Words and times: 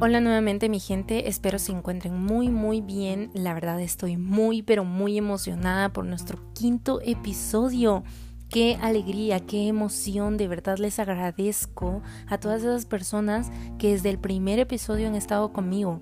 Hola 0.00 0.20
nuevamente 0.20 0.68
mi 0.68 0.80
gente, 0.80 1.28
espero 1.28 1.60
se 1.60 1.70
encuentren 1.70 2.18
muy 2.18 2.48
muy 2.48 2.80
bien. 2.80 3.30
La 3.32 3.54
verdad 3.54 3.80
estoy 3.80 4.16
muy 4.16 4.60
pero 4.60 4.84
muy 4.84 5.16
emocionada 5.16 5.92
por 5.92 6.04
nuestro 6.04 6.40
quinto 6.52 7.00
episodio. 7.00 8.02
Qué 8.50 8.76
alegría, 8.82 9.38
qué 9.38 9.68
emoción, 9.68 10.36
de 10.36 10.48
verdad 10.48 10.78
les 10.78 10.98
agradezco 10.98 12.02
a 12.26 12.38
todas 12.38 12.62
esas 12.62 12.86
personas 12.86 13.52
que 13.78 13.92
desde 13.92 14.10
el 14.10 14.18
primer 14.18 14.58
episodio 14.58 15.06
han 15.06 15.14
estado 15.14 15.52
conmigo. 15.52 16.00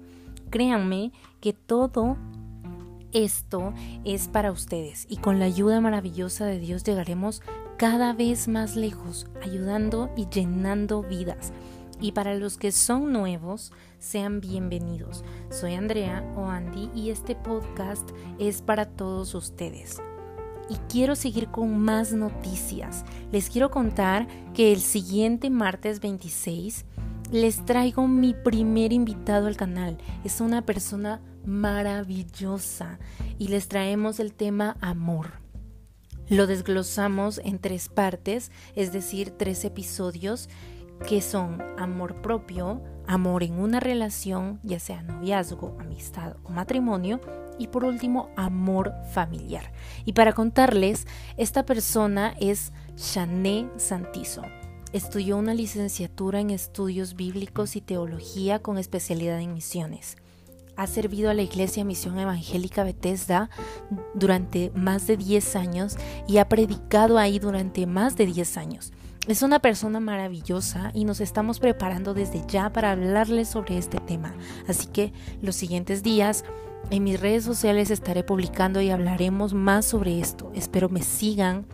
Créanme 0.48 1.12
que 1.40 1.52
todo 1.52 2.16
esto 3.12 3.74
es 4.04 4.26
para 4.26 4.52
ustedes 4.52 5.06
y 5.10 5.18
con 5.18 5.38
la 5.38 5.44
ayuda 5.44 5.82
maravillosa 5.82 6.46
de 6.46 6.58
Dios 6.58 6.82
llegaremos 6.82 7.42
cada 7.76 8.14
vez 8.14 8.48
más 8.48 8.74
lejos, 8.74 9.26
ayudando 9.42 10.10
y 10.16 10.28
llenando 10.30 11.02
vidas. 11.02 11.52
Y 12.02 12.10
para 12.10 12.34
los 12.34 12.58
que 12.58 12.72
son 12.72 13.12
nuevos, 13.12 13.72
sean 14.00 14.40
bienvenidos. 14.40 15.22
Soy 15.50 15.74
Andrea 15.74 16.28
o 16.36 16.46
Andy 16.46 16.90
y 16.96 17.10
este 17.10 17.36
podcast 17.36 18.10
es 18.40 18.60
para 18.60 18.86
todos 18.86 19.36
ustedes. 19.36 20.02
Y 20.68 20.74
quiero 20.88 21.14
seguir 21.14 21.46
con 21.52 21.78
más 21.78 22.12
noticias. 22.12 23.04
Les 23.30 23.48
quiero 23.48 23.70
contar 23.70 24.26
que 24.52 24.72
el 24.72 24.80
siguiente 24.80 25.48
martes 25.48 26.00
26 26.00 26.86
les 27.30 27.64
traigo 27.64 28.08
mi 28.08 28.34
primer 28.34 28.92
invitado 28.92 29.46
al 29.46 29.56
canal. 29.56 29.96
Es 30.24 30.40
una 30.40 30.66
persona 30.66 31.20
maravillosa 31.46 32.98
y 33.38 33.46
les 33.46 33.68
traemos 33.68 34.18
el 34.18 34.32
tema 34.32 34.76
amor. 34.80 35.40
Lo 36.28 36.48
desglosamos 36.48 37.40
en 37.44 37.60
tres 37.60 37.88
partes, 37.88 38.50
es 38.74 38.92
decir, 38.92 39.30
tres 39.30 39.64
episodios 39.64 40.48
que 41.02 41.20
son 41.20 41.60
amor 41.78 42.22
propio, 42.22 42.82
amor 43.06 43.42
en 43.42 43.58
una 43.58 43.80
relación, 43.80 44.60
ya 44.62 44.78
sea 44.78 45.02
noviazgo, 45.02 45.76
amistad 45.80 46.36
o 46.44 46.50
matrimonio, 46.50 47.20
y 47.58 47.68
por 47.68 47.84
último, 47.84 48.30
amor 48.36 48.92
familiar. 49.12 49.72
Y 50.04 50.12
para 50.14 50.32
contarles, 50.32 51.06
esta 51.36 51.64
persona 51.64 52.34
es 52.40 52.72
Shané 52.96 53.68
Santizo. 53.76 54.42
Estudió 54.92 55.36
una 55.36 55.54
licenciatura 55.54 56.40
en 56.40 56.50
estudios 56.50 57.14
bíblicos 57.14 57.76
y 57.76 57.80
teología 57.80 58.60
con 58.60 58.78
especialidad 58.78 59.40
en 59.40 59.54
misiones. 59.54 60.16
Ha 60.76 60.86
servido 60.86 61.30
a 61.30 61.34
la 61.34 61.42
Iglesia 61.42 61.84
Misión 61.84 62.18
Evangélica 62.18 62.82
Bethesda 62.82 63.50
durante 64.14 64.70
más 64.74 65.06
de 65.06 65.16
10 65.16 65.56
años 65.56 65.96
y 66.26 66.38
ha 66.38 66.48
predicado 66.48 67.18
ahí 67.18 67.38
durante 67.38 67.86
más 67.86 68.16
de 68.16 68.26
10 68.26 68.56
años. 68.56 68.92
Es 69.28 69.42
una 69.42 69.60
persona 69.60 70.00
maravillosa 70.00 70.90
y 70.94 71.04
nos 71.04 71.20
estamos 71.20 71.60
preparando 71.60 72.12
desde 72.12 72.44
ya 72.48 72.72
para 72.72 72.90
hablarles 72.90 73.48
sobre 73.48 73.78
este 73.78 73.98
tema. 74.00 74.34
Así 74.66 74.88
que 74.88 75.12
los 75.40 75.54
siguientes 75.54 76.02
días 76.02 76.44
en 76.90 77.04
mis 77.04 77.20
redes 77.20 77.44
sociales 77.44 77.92
estaré 77.92 78.24
publicando 78.24 78.80
y 78.80 78.90
hablaremos 78.90 79.54
más 79.54 79.84
sobre 79.84 80.18
esto. 80.18 80.50
Espero 80.56 80.88
me 80.88 81.02
sigan 81.02 81.66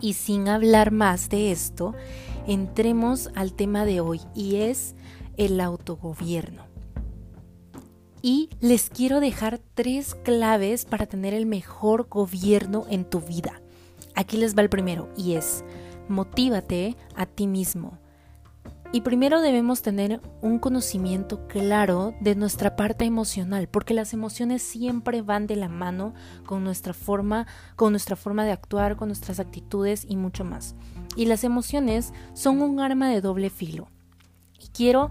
y 0.00 0.14
sin 0.14 0.48
hablar 0.48 0.90
más 0.90 1.28
de 1.28 1.52
esto, 1.52 1.94
entremos 2.46 3.28
al 3.34 3.52
tema 3.52 3.84
de 3.84 4.00
hoy 4.00 4.22
y 4.34 4.56
es 4.56 4.94
el 5.36 5.60
autogobierno. 5.60 6.62
Y 8.22 8.48
les 8.60 8.88
quiero 8.88 9.20
dejar 9.20 9.60
tres 9.74 10.14
claves 10.14 10.86
para 10.86 11.04
tener 11.04 11.34
el 11.34 11.44
mejor 11.44 12.08
gobierno 12.08 12.86
en 12.88 13.04
tu 13.04 13.20
vida. 13.20 13.60
Aquí 14.14 14.38
les 14.38 14.56
va 14.56 14.62
el 14.62 14.70
primero 14.70 15.10
y 15.16 15.34
es 15.34 15.64
motívate 16.08 16.96
a 17.14 17.26
ti 17.26 17.46
mismo. 17.46 17.98
Y 18.90 19.02
primero 19.02 19.42
debemos 19.42 19.82
tener 19.82 20.22
un 20.40 20.58
conocimiento 20.58 21.46
claro 21.46 22.14
de 22.20 22.34
nuestra 22.34 22.74
parte 22.74 23.04
emocional, 23.04 23.68
porque 23.68 23.92
las 23.92 24.14
emociones 24.14 24.62
siempre 24.62 25.20
van 25.20 25.46
de 25.46 25.56
la 25.56 25.68
mano 25.68 26.14
con 26.46 26.64
nuestra 26.64 26.94
forma, 26.94 27.46
con 27.76 27.92
nuestra 27.92 28.16
forma 28.16 28.46
de 28.46 28.52
actuar, 28.52 28.96
con 28.96 29.08
nuestras 29.08 29.40
actitudes 29.40 30.06
y 30.08 30.16
mucho 30.16 30.42
más. 30.42 30.74
Y 31.16 31.26
las 31.26 31.44
emociones 31.44 32.14
son 32.32 32.62
un 32.62 32.80
arma 32.80 33.10
de 33.10 33.20
doble 33.20 33.50
filo. 33.50 33.88
Y 34.58 34.68
quiero 34.68 35.10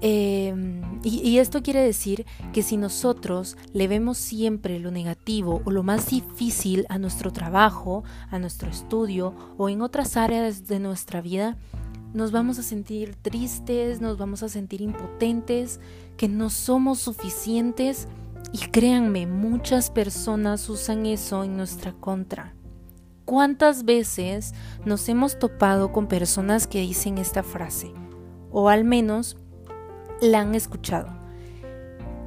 Em, 0.00 0.82
y, 1.02 1.38
esto 1.38 1.62
quiere 1.62 1.80
decir 1.80 2.26
que 2.52 2.62
si 2.62 2.76
nosotros 2.76 3.56
le 3.72 3.88
vemos 3.88 4.18
siempre 4.18 4.78
lo 4.78 4.90
negativo 4.90 5.62
o 5.64 5.70
lo 5.70 5.82
más 5.82 6.08
difícil 6.08 6.86
a 6.88 6.98
nuestro 6.98 7.32
trabajo, 7.32 8.04
a 8.30 8.38
nuestro 8.38 8.70
estudio 8.70 9.34
o 9.56 9.68
en 9.68 9.82
otras 9.82 10.16
áreas 10.16 10.66
de 10.66 10.78
nuestra 10.78 11.20
vida, 11.20 11.56
nos 12.12 12.32
vamos 12.32 12.58
a 12.58 12.62
sentir 12.62 13.14
tristes, 13.16 14.00
nos 14.00 14.18
vamos 14.18 14.42
a 14.42 14.48
sentir 14.48 14.80
impotentes, 14.80 15.80
que 16.16 16.28
no 16.28 16.48
somos 16.50 17.00
suficientes 17.00 18.06
y 18.52 18.58
créanme, 18.58 19.26
muchas 19.26 19.90
personas 19.90 20.68
usan 20.68 21.06
eso 21.06 21.44
en 21.44 21.56
nuestra 21.56 21.92
contra. 21.92 22.54
¿Cuántas 23.24 23.84
veces 23.84 24.54
nos 24.84 25.08
hemos 25.08 25.38
topado 25.38 25.92
con 25.92 26.06
personas 26.06 26.66
que 26.66 26.80
dicen 26.80 27.18
esta 27.18 27.42
frase? 27.42 27.92
O 28.52 28.68
al 28.68 28.84
menos 28.84 29.38
la 30.20 30.40
han 30.40 30.54
escuchado. 30.54 31.08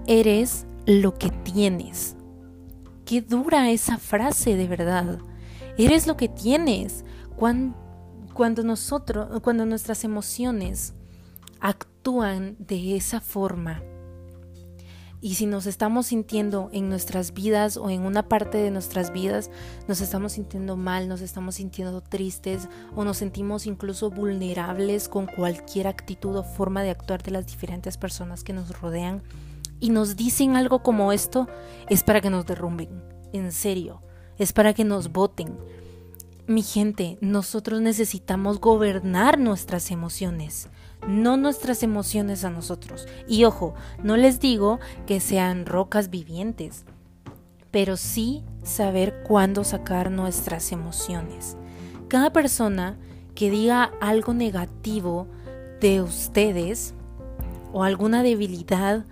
Eres 0.08 0.66
lo 0.86 1.18
que 1.18 1.30
tienes. 1.30 2.16
Qué 3.06 3.22
dura 3.22 3.72
esa 3.72 3.98
frase 3.98 4.56
de 4.56 4.68
verdad. 4.68 5.20
Eres 5.78 6.08
lo 6.08 6.18
que 6.18 6.30
tienes. 6.30 7.06
Cuando, 7.36 8.64
nosotros, 8.64 9.42
cuando 9.42 9.66
nuestras 9.66 10.04
emociones 10.04 10.94
actúan 11.60 12.56
de 12.60 12.96
esa 12.96 13.20
forma, 13.22 13.82
y 15.20 15.36
si 15.36 15.48
nos 15.48 15.66
estamos 15.66 16.08
sintiendo 16.08 16.70
en 16.74 16.90
nuestras 16.90 17.34
vidas 17.34 17.78
o 17.78 17.90
en 17.90 18.02
una 18.02 18.30
parte 18.30 18.60
de 18.60 18.70
nuestras 18.70 19.12
vidas, 19.12 19.50
nos 19.88 20.00
estamos 20.02 20.34
sintiendo 20.34 20.78
mal, 20.78 21.08
nos 21.08 21.22
estamos 21.22 21.56
sintiendo 21.56 22.02
tristes 22.02 22.70
o 22.96 23.04
nos 23.04 23.18
sentimos 23.18 23.66
incluso 23.66 24.12
vulnerables 24.12 25.10
con 25.10 25.26
cualquier 25.26 25.88
actitud 25.88 26.36
o 26.36 26.44
forma 26.44 26.84
de 26.84 26.92
actuar 26.92 27.24
de 27.24 27.32
las 27.32 27.48
diferentes 27.48 27.98
personas 27.98 28.44
que 28.44 28.54
nos 28.54 28.80
rodean 28.80 29.24
y 29.80 29.90
nos 29.90 30.16
dicen 30.16 30.56
algo 30.56 30.84
como 30.84 31.12
esto, 31.12 31.48
es 31.90 32.04
para 32.04 32.22
que 32.22 32.30
nos 32.30 32.46
derrumben, 32.46 32.90
en 33.34 33.52
serio, 33.52 34.02
es 34.38 34.54
para 34.54 34.74
que 34.74 34.84
nos 34.84 35.12
voten. 35.12 35.58
Mi 36.48 36.62
gente, 36.62 37.18
nosotros 37.22 37.82
necesitamos 37.82 38.60
gobernar 38.60 39.38
nuestras 39.38 39.92
emociones 39.92 40.70
no 41.08 41.38
nuestras 41.38 41.84
emociones 41.84 42.44
a 42.44 42.50
nosotros. 42.50 43.08
Y 43.28 43.44
ojo, 43.44 43.76
no 44.04 44.18
les 44.18 44.40
digo 44.40 44.80
que 45.06 45.20
sean 45.20 45.66
rocas 45.66 46.10
vivientes, 46.10 46.86
pero 47.72 47.98
sí 47.98 48.44
saber 48.64 49.24
cuándo 49.28 49.64
sacar 49.64 50.12
nuestras 50.12 50.72
emociones. 50.72 51.58
Cada 52.08 52.32
persona 52.32 52.98
que 53.36 53.52
diga 53.52 53.92
algo 54.02 54.34
negativo 54.34 55.28
de 55.80 56.02
ustedes 56.02 56.94
o 57.72 57.84
alguna 57.84 58.24
debilidad 58.24 59.06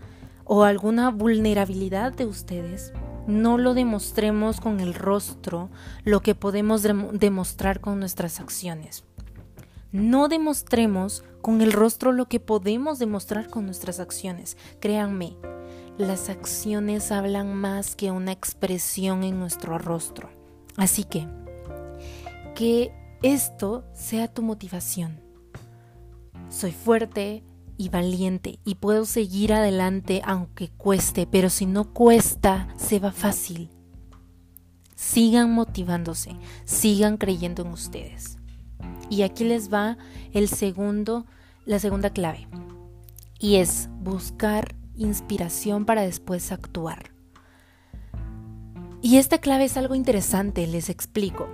o 0.46 0.64
alguna 0.64 1.10
vulnerabilidad 1.12 2.14
de 2.14 2.26
ustedes, 2.26 2.94
no 3.28 3.58
lo 3.58 3.74
demostremos 3.74 4.62
con 4.62 4.80
el 4.80 4.94
rostro, 4.94 5.70
lo 6.04 6.22
que 6.22 6.36
podemos 6.36 6.84
demostrar 6.84 7.80
con 7.80 8.00
nuestras 8.00 8.40
acciones. 8.40 9.04
No 9.96 10.28
demostremos 10.28 11.24
con 11.42 11.62
el 11.62 11.72
rostro 11.72 12.12
lo 12.12 12.26
que 12.26 12.42
podemos 12.42 13.00
demostrar 13.00 13.50
con 13.50 13.66
nuestras 13.66 14.02
acciones. 14.02 14.58
Créanme, 14.82 15.38
las 15.98 16.28
acciones 16.28 17.14
hablan 17.14 17.56
más 17.56 17.96
que 17.96 18.12
una 18.12 18.34
expresión 18.34 19.24
en 19.24 19.40
nuestro 19.40 19.78
rostro. 19.78 20.30
Así 20.76 21.06
que, 21.06 21.30
que 22.56 22.92
esto 23.24 23.86
sea 23.94 24.28
tu 24.28 24.42
motivación. 24.42 25.22
Soy 26.50 26.74
fuerte 26.74 27.46
y 27.78 27.88
valiente 27.88 28.60
y 28.66 28.76
puedo 28.76 29.06
seguir 29.06 29.54
adelante 29.54 30.22
aunque 30.26 30.72
cueste, 30.72 31.26
pero 31.26 31.50
si 31.50 31.66
no 31.68 31.94
cuesta, 31.94 32.68
se 32.76 33.00
va 33.00 33.14
fácil. 33.14 33.70
Sigan 34.94 35.54
motivándose, 35.54 36.36
sigan 36.66 37.16
creyendo 37.16 37.62
en 37.62 37.70
ustedes. 37.70 38.40
Y 39.10 39.22
aquí 39.22 39.44
les 39.44 39.72
va 39.72 39.98
el 40.34 40.48
segundo, 40.48 41.26
la 41.66 41.80
segunda 41.80 42.10
clave. 42.10 42.48
Y 43.40 43.56
es 43.56 43.90
buscar 44.00 44.76
inspiración 44.96 45.86
para 45.86 46.02
después 46.02 46.52
actuar. 46.52 47.12
Y 49.02 49.18
esta 49.18 49.38
clave 49.38 49.66
es 49.66 49.78
algo 49.78 49.94
interesante, 49.94 50.66
les 50.66 50.90
explico. 50.90 51.48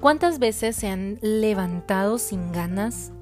¿Cuántas 0.00 0.38
veces 0.38 0.76
se 0.76 0.88
han 0.88 1.18
levantado 1.22 2.18
sin 2.18 2.52
ganas? 2.52 3.12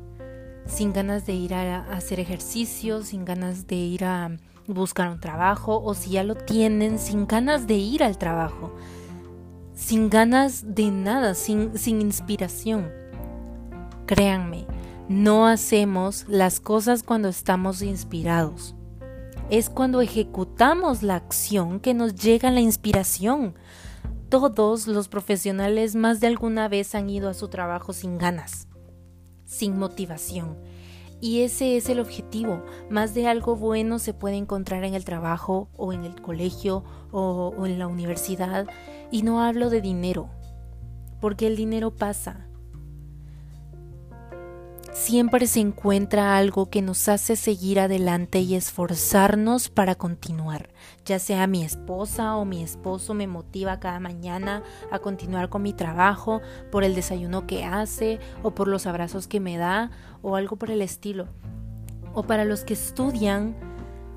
Sin 0.67 0.93
ganas 0.93 1.27
de 1.27 1.35
ir 1.35 1.55
a 1.55 1.85
hacer 1.93 2.21
ejercicio, 2.21 3.03
sin 3.03 3.25
ganas 3.25 3.67
de 3.67 3.77
ir 3.77 4.05
a 4.05 4.37
buscar 4.67 5.09
un 5.09 5.21
trabajo, 5.21 5.81
o 5.83 5.95
si 5.95 6.11
ya 6.11 6.25
lo 6.25 6.35
tienen, 6.35 6.99
sin 6.99 7.27
ganas 7.27 7.67
de 7.67 7.75
ir 7.75 8.03
al 8.03 8.19
trabajo, 8.19 8.75
sin 9.75 10.11
ganas 10.11 10.75
de 10.75 10.91
nada, 10.91 11.35
sin, 11.35 11.79
sin 11.79 12.01
inspiración. 12.01 12.91
Créanme, 14.09 14.65
no 15.11 15.47
hacemos 15.47 16.25
las 16.29 16.61
cosas 16.61 17.03
cuando 17.03 17.29
estamos 17.29 17.83
inspirados. 17.83 18.75
Es 19.51 19.69
cuando 19.69 20.01
ejecutamos 20.01 21.03
la 21.03 21.17
acción 21.17 21.79
que 21.79 21.93
nos 21.93 22.15
llega 22.15 22.51
la 22.51 22.61
inspiración. 22.61 23.55
Todos 24.31 24.87
los 24.87 25.09
profesionales 25.09 25.95
más 25.95 26.21
de 26.21 26.29
alguna 26.29 26.69
vez 26.69 26.95
han 26.95 27.11
ido 27.11 27.29
a 27.29 27.35
su 27.35 27.49
trabajo 27.49 27.93
sin 27.93 28.17
ganas, 28.17 28.67
sin 29.45 29.79
motivación. 29.79 30.57
Y 31.21 31.43
ese 31.43 31.77
es 31.77 31.91
el 31.91 32.01
objetivo. 32.01 32.63
Más 32.89 33.13
de 33.13 33.29
algo 33.29 33.57
bueno 33.57 33.99
se 33.99 34.15
puede 34.15 34.37
encontrar 34.37 34.85
en 34.85 34.95
el 34.95 35.05
trabajo 35.05 35.69
o 35.77 35.93
en 35.93 36.05
el 36.05 36.19
colegio 36.23 36.83
o, 37.11 37.53
o 37.55 37.67
en 37.67 37.79
la 37.79 37.87
universidad. 37.87 38.69
Y 39.11 39.21
no 39.21 39.43
hablo 39.43 39.69
de 39.69 39.83
dinero, 39.83 40.31
porque 41.21 41.47
el 41.47 41.57
dinero 41.57 41.95
pasa 41.95 42.48
siempre 44.99 45.47
se 45.47 45.61
encuentra 45.61 46.37
algo 46.37 46.71
que 46.71 46.83
nos 46.83 47.09
hace 47.09 47.37
seguir 47.37 47.79
adelante 47.79 48.41
y 48.41 48.56
esforzarnos 48.56 49.69
para 49.69 49.95
continuar. 49.95 50.71
Ya 51.06 51.21
sea 51.21 51.47
mi 51.47 51.62
esposa 51.62 52.35
o 52.35 52.45
mi 52.45 52.65
esposo 52.65 53.15
me 53.15 53.29
motiva 53.29 53.79
cada 53.79 54.00
mañana 54.00 54.65
a 54.91 54.99
continuar 54.99 55.50
con 55.50 55.62
mi 55.62 55.73
trabajo 55.73 56.43
por 56.73 56.83
el 56.83 56.97
desayuno 56.97 57.47
que 57.47 57.65
hace 57.65 58.19
o 58.43 58.50
por 58.56 58.67
los 58.67 58.87
abrazos 58.87 59.29
que 59.29 59.39
me 59.39 59.56
da 59.56 59.93
o 60.21 60.35
algo 60.35 60.56
por 60.56 60.71
el 60.71 60.83
estilo. 60.83 61.29
O 62.12 62.25
para 62.25 62.45
los 62.45 62.65
que 62.65 62.75
estudian, 62.75 63.55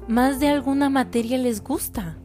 más 0.08 0.40
de 0.40 0.50
alguna 0.50 0.90
materia 0.90 1.38
les 1.38 1.64
gusta 1.64 2.18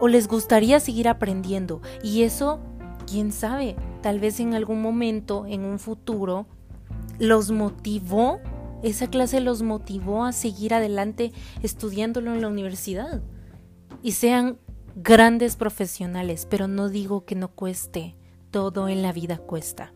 o 0.00 0.06
les 0.06 0.28
gustaría 0.28 0.80
seguir 0.80 1.08
aprendiendo 1.08 1.80
y 2.02 2.24
eso, 2.24 2.60
quién 3.06 3.32
sabe, 3.32 3.74
tal 4.02 4.20
vez 4.20 4.38
en 4.38 4.52
algún 4.52 4.82
momento, 4.82 5.46
en 5.48 5.64
un 5.64 5.78
futuro, 5.78 6.46
los 7.18 7.50
motivó, 7.50 8.40
esa 8.82 9.08
clase 9.08 9.40
los 9.40 9.62
motivó 9.62 10.24
a 10.24 10.32
seguir 10.32 10.74
adelante 10.74 11.32
estudiándolo 11.62 12.34
en 12.34 12.42
la 12.42 12.48
universidad 12.48 13.22
y 14.02 14.12
sean 14.12 14.58
grandes 14.94 15.56
profesionales, 15.56 16.46
pero 16.48 16.68
no 16.68 16.88
digo 16.88 17.24
que 17.24 17.34
no 17.34 17.48
cueste, 17.48 18.16
todo 18.50 18.88
en 18.88 19.02
la 19.02 19.12
vida 19.12 19.38
cuesta. 19.38 19.92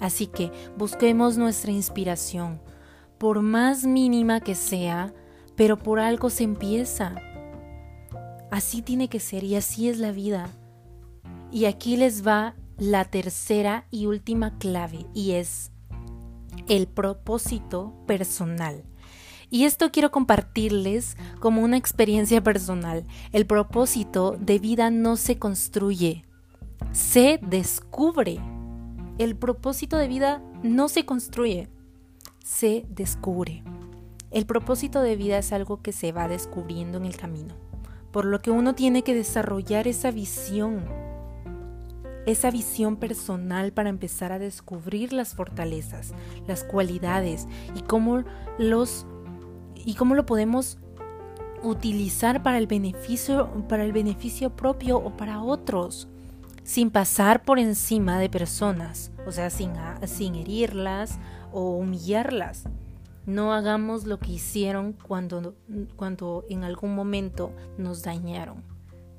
Así 0.00 0.26
que 0.26 0.50
busquemos 0.76 1.38
nuestra 1.38 1.72
inspiración, 1.72 2.60
por 3.18 3.40
más 3.40 3.84
mínima 3.84 4.40
que 4.40 4.54
sea, 4.54 5.14
pero 5.56 5.78
por 5.78 6.00
algo 6.00 6.28
se 6.28 6.44
empieza. 6.44 7.14
Así 8.50 8.82
tiene 8.82 9.08
que 9.08 9.20
ser 9.20 9.42
y 9.44 9.56
así 9.56 9.88
es 9.88 9.98
la 9.98 10.12
vida. 10.12 10.50
Y 11.50 11.64
aquí 11.64 11.96
les 11.96 12.26
va 12.26 12.54
la 12.76 13.06
tercera 13.06 13.86
y 13.90 14.06
última 14.06 14.58
clave 14.58 15.06
y 15.14 15.32
es 15.32 15.72
el 16.68 16.86
propósito 16.86 17.94
personal. 18.06 18.84
Y 19.50 19.64
esto 19.64 19.92
quiero 19.92 20.10
compartirles 20.10 21.16
como 21.40 21.62
una 21.62 21.76
experiencia 21.76 22.42
personal. 22.42 23.04
El 23.32 23.46
propósito 23.46 24.36
de 24.40 24.58
vida 24.58 24.90
no 24.90 25.16
se 25.16 25.38
construye, 25.38 26.24
se 26.92 27.38
descubre. 27.42 28.40
El 29.18 29.36
propósito 29.36 29.96
de 29.96 30.08
vida 30.08 30.42
no 30.62 30.88
se 30.88 31.04
construye, 31.06 31.68
se 32.44 32.84
descubre. 32.88 33.62
El 34.30 34.46
propósito 34.46 35.00
de 35.00 35.16
vida 35.16 35.38
es 35.38 35.52
algo 35.52 35.80
que 35.80 35.92
se 35.92 36.12
va 36.12 36.28
descubriendo 36.28 36.98
en 36.98 37.06
el 37.06 37.16
camino, 37.16 37.54
por 38.10 38.24
lo 38.24 38.40
que 38.40 38.50
uno 38.50 38.74
tiene 38.74 39.02
que 39.02 39.14
desarrollar 39.14 39.86
esa 39.86 40.10
visión 40.10 40.84
esa 42.26 42.50
visión 42.50 42.96
personal 42.96 43.72
para 43.72 43.88
empezar 43.88 44.32
a 44.32 44.38
descubrir 44.38 45.12
las 45.12 45.34
fortalezas, 45.34 46.12
las 46.46 46.64
cualidades 46.64 47.46
y 47.74 47.82
cómo 47.82 48.24
los 48.58 49.06
y 49.74 49.94
cómo 49.94 50.14
lo 50.14 50.26
podemos 50.26 50.78
utilizar 51.62 52.42
para 52.42 52.58
el 52.58 52.66
beneficio 52.66 53.50
para 53.68 53.84
el 53.84 53.92
beneficio 53.92 54.54
propio 54.54 54.98
o 54.98 55.16
para 55.16 55.42
otros 55.42 56.08
sin 56.66 56.90
pasar 56.90 57.44
por 57.44 57.60
encima 57.60 58.18
de 58.18 58.28
personas, 58.28 59.12
o 59.24 59.30
sea, 59.30 59.50
sin, 59.50 59.70
sin 60.04 60.34
herirlas 60.34 61.20
o 61.52 61.76
humillarlas. 61.76 62.64
No 63.24 63.52
hagamos 63.52 64.04
lo 64.04 64.18
que 64.18 64.32
hicieron 64.32 64.92
cuando, 64.92 65.54
cuando 65.94 66.44
en 66.48 66.64
algún 66.64 66.92
momento 66.94 67.52
nos 67.78 68.02
dañaron. 68.02 68.75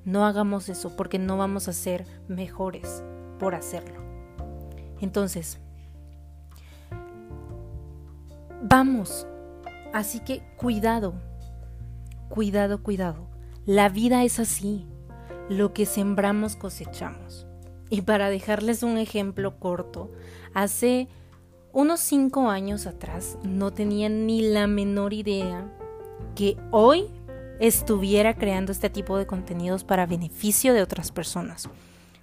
No 0.08 0.26
hagamos 0.26 0.70
eso 0.70 0.96
porque 0.96 1.20
no 1.20 1.38
vamos 1.38 1.68
a 1.68 1.74
ser 1.74 2.06
mejores 2.30 3.04
por 3.40 3.56
hacerlo. 3.56 4.00
Entonces, 5.02 5.60
vamos. 8.64 9.28
Así 9.94 10.22
que 10.22 10.42
cuidado, 10.56 11.16
cuidado, 12.30 12.82
cuidado. 12.82 13.28
La 13.66 13.90
vida 13.90 14.24
es 14.24 14.40
así. 14.40 14.88
Lo 15.50 15.74
que 15.74 15.86
sembramos 15.86 16.56
cosechamos. 16.56 17.46
Y 17.90 18.04
para 18.04 18.30
dejarles 18.30 18.84
un 18.84 18.98
ejemplo 18.98 19.60
corto, 19.60 20.10
hace 20.54 21.10
unos 21.74 22.00
cinco 22.00 22.50
años 22.50 22.88
atrás 22.88 23.38
no 23.44 23.72
tenía 23.72 24.08
ni 24.08 24.42
la 24.42 24.68
menor 24.68 25.12
idea 25.12 25.70
que 26.34 26.56
hoy 26.72 27.10
estuviera 27.60 28.36
creando 28.36 28.72
este 28.72 28.90
tipo 28.90 29.18
de 29.18 29.28
contenidos 29.28 29.84
para 29.84 30.06
beneficio 30.06 30.74
de 30.74 30.82
otras 30.82 31.12
personas, 31.12 31.70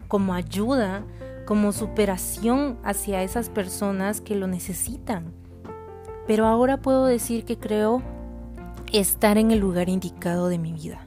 como 0.08 0.34
ayuda, 0.34 1.04
como 1.46 1.72
superación 1.72 2.78
hacia 2.84 3.22
esas 3.22 3.48
personas 3.48 4.20
que 4.20 4.36
lo 4.36 4.46
necesitan. 4.46 5.32
Pero 6.26 6.46
ahora 6.46 6.78
puedo 6.78 7.04
decir 7.04 7.44
que 7.44 7.58
creo 7.58 8.02
estar 8.92 9.38
en 9.38 9.50
el 9.50 9.58
lugar 9.58 9.88
indicado 9.88 10.48
de 10.48 10.58
mi 10.58 10.72
vida. 10.72 11.06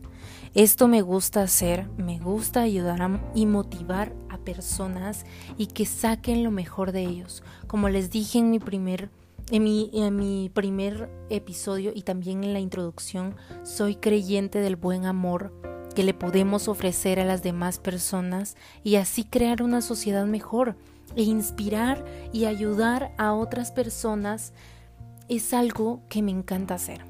Esto 0.53 0.87
me 0.87 1.01
gusta 1.01 1.43
hacer, 1.43 1.87
me 1.97 2.19
gusta 2.19 2.61
ayudar 2.61 3.21
y 3.35 3.45
motivar 3.45 4.13
a 4.29 4.37
personas 4.37 5.25
y 5.57 5.67
que 5.67 5.85
saquen 5.85 6.43
lo 6.43 6.51
mejor 6.51 6.91
de 6.91 7.01
ellos. 7.01 7.43
Como 7.67 7.89
les 7.89 8.09
dije 8.09 8.39
en 8.39 8.49
mi 8.49 8.59
primer 8.59 9.09
en 9.49 10.15
mi, 10.15 10.51
primer 10.53 11.09
episodio 11.29 11.91
y 11.93 12.01
también 12.01 12.43
en 12.43 12.53
la 12.53 12.59
introducción, 12.59 13.35
soy 13.63 13.95
creyente 13.95 14.59
del 14.59 14.75
buen 14.75 15.05
amor 15.05 15.53
que 15.95 16.03
le 16.03 16.13
podemos 16.13 16.67
ofrecer 16.67 17.19
a 17.19 17.25
las 17.25 17.43
demás 17.43 17.79
personas 17.79 18.55
y 18.83 18.95
así 18.95 19.23
crear 19.23 19.63
una 19.63 19.81
sociedad 19.81 20.25
mejor 20.25 20.75
e 21.15 21.23
inspirar 21.23 22.05
y 22.33 22.45
ayudar 22.45 23.13
a 23.17 23.33
otras 23.33 23.71
personas 23.71 24.53
es 25.29 25.53
algo 25.53 26.01
que 26.09 26.21
me 26.21 26.31
encanta 26.31 26.75
hacer, 26.75 27.03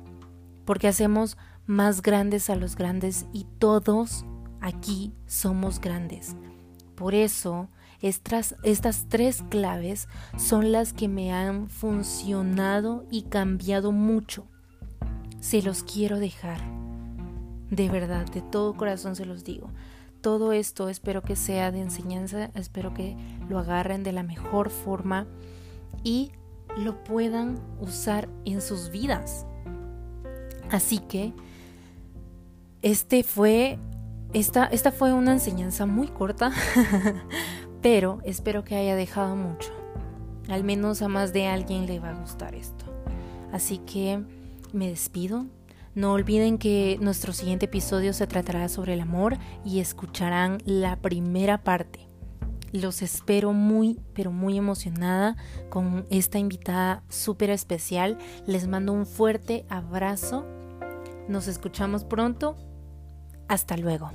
porque 0.65 0.87
hacemos 0.87 1.37
más 1.65 2.01
grandes 2.01 2.49
a 2.49 2.55
los 2.55 2.75
grandes 2.75 3.25
y 3.33 3.45
todos 3.59 4.25
aquí 4.61 5.13
somos 5.25 5.81
grandes. 5.81 6.35
Por 6.95 7.13
eso 7.13 7.69
estas, 8.01 8.55
estas 8.63 9.05
tres 9.09 9.43
claves 9.49 10.07
son 10.37 10.71
las 10.71 10.93
que 10.93 11.07
me 11.07 11.31
han 11.33 11.69
funcionado 11.69 13.05
y 13.11 13.23
cambiado 13.23 13.91
mucho. 13.91 14.45
Se 15.39 15.61
los 15.61 15.83
quiero 15.83 16.19
dejar. 16.19 16.61
De 17.69 17.89
verdad, 17.89 18.25
de 18.27 18.41
todo 18.41 18.75
corazón 18.75 19.15
se 19.15 19.25
los 19.25 19.43
digo. 19.43 19.69
Todo 20.21 20.51
esto 20.51 20.89
espero 20.89 21.21
que 21.21 21.35
sea 21.35 21.71
de 21.71 21.81
enseñanza, 21.81 22.49
espero 22.53 22.93
que 22.93 23.15
lo 23.49 23.59
agarren 23.59 24.03
de 24.03 24.11
la 24.11 24.23
mejor 24.23 24.69
forma 24.69 25.27
y 26.03 26.31
lo 26.77 27.03
puedan 27.03 27.59
usar 27.79 28.27
en 28.45 28.61
sus 28.61 28.89
vidas. 28.89 29.45
Así 30.69 30.99
que 30.99 31.33
este 32.81 33.23
fue 33.23 33.79
esta, 34.33 34.65
esta 34.65 34.91
fue 34.91 35.13
una 35.13 35.31
enseñanza 35.31 35.85
muy 35.85 36.07
corta, 36.07 36.51
pero 37.81 38.19
espero 38.23 38.63
que 38.63 38.75
haya 38.75 38.95
dejado 38.95 39.35
mucho. 39.35 39.71
Al 40.49 40.63
menos 40.63 41.01
a 41.01 41.07
más 41.07 41.33
de 41.33 41.47
alguien 41.47 41.85
le 41.85 41.99
va 41.99 42.11
a 42.11 42.19
gustar 42.19 42.55
esto. 42.55 42.85
Así 43.51 43.79
que 43.79 44.23
me 44.73 44.89
despido. 44.89 45.45
No 45.95 46.13
olviden 46.13 46.57
que 46.57 46.97
nuestro 47.01 47.33
siguiente 47.33 47.65
episodio 47.65 48.13
se 48.13 48.27
tratará 48.27 48.69
sobre 48.69 48.93
el 48.93 49.01
amor 49.01 49.37
y 49.65 49.79
escucharán 49.79 50.59
la 50.63 50.95
primera 50.97 51.63
parte. 51.63 52.07
Los 52.71 53.01
espero 53.01 53.53
muy, 53.53 53.99
pero 54.13 54.31
muy 54.31 54.57
emocionada 54.57 55.37
con 55.69 56.05
esta 56.09 56.37
invitada 56.37 57.03
súper 57.09 57.49
especial. 57.49 58.17
Les 58.45 58.67
mando 58.67 58.93
un 58.93 59.05
fuerte 59.05 59.65
abrazo. 59.69 60.45
Nos 61.27 61.47
escuchamos 61.47 62.03
pronto. 62.03 62.55
Hasta 63.47 63.77
luego. 63.77 64.11